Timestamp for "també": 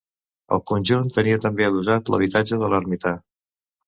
1.43-1.67